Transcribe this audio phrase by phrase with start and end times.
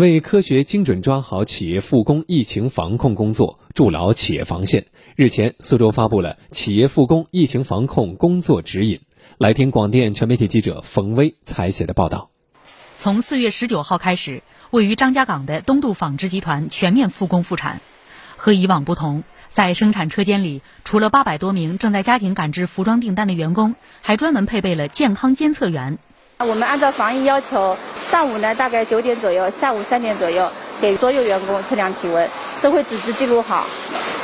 [0.00, 9.00] 为科学精准抓好企业复工疫情防控工作，筑牢企业防线，日前，苏州发布了企业复工疫情防控工作指引。
[9.36, 12.30] 来听广电全媒体记者冯威采写的报道。
[12.98, 17.80] 从四月十九号开始，位于张家港的东渡纺织集团全面复工复产。
[18.36, 25.98] 和以往不同，在生产车间里，除了八百多名正在加紧赶制服装订单的员工，还专门配备了健康监测员。
[26.38, 27.76] 我们按照防疫要求，
[28.10, 30.50] 上午呢大概九点左右，下午三点左右
[30.80, 32.28] 给所有员工测量体温，
[32.60, 33.66] 都会纸质记录好。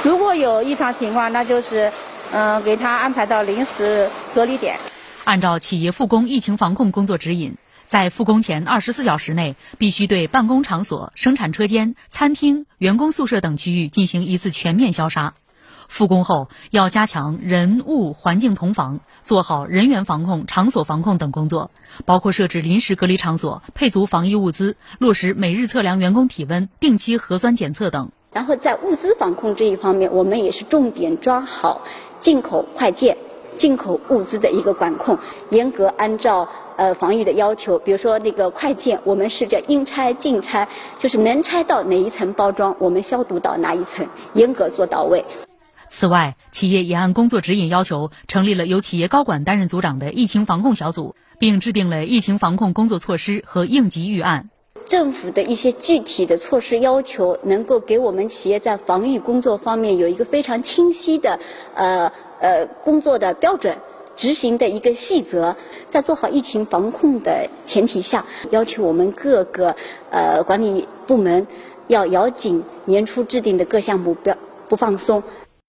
[0.03, 1.93] 如果有异常情况，那就是
[2.33, 4.79] 嗯给他安排到临时隔离点。
[5.23, 7.55] 按照企业复工疫情防控工作指引，
[7.87, 15.35] 在复工前二十四小时内，必须对办公场所、生产车间、餐厅、员工宿舍等区域进行一次全面消杀。
[15.89, 21.71] 复工后，要加强人物环境同防，做好人员防控、场所防控等工作，
[22.05, 28.11] 包括设置临时隔离场所、配足防疫物资、落实每日测量员工体温、定期核酸检测等。
[28.33, 31.83] 然后在物资防控这一方面，我们也是重点抓好
[32.21, 33.16] 进口快件。
[33.57, 45.25] 进口物资的一个管控，严格按照呃防疫的要求，比如说那个快件，我们是叫应拆尽拆，就是能拆到哪一层包装，我们消毒到哪一层，严格做到位。
[45.88, 54.51] 此外，企业也按工作指引要求，成立了由企业高管担任组长的疫情防控小组，并制定了疫情防控工作措施和应急预案。
[54.84, 61.38] 政府的一些具体的措施要求，能够给我们企业在防疫工作方面有一个非常清晰的
[61.74, 62.12] 呃。
[62.38, 63.79] 呃，工作的标准、
[64.14, 65.56] 执行的一个细则，
[65.88, 69.75] 在做好疫情防控的前提下，要求我们各个
[70.10, 71.47] 呃管理部门
[71.87, 74.37] 要咬紧年初制定的各项目标，
[74.69, 75.22] 不放松。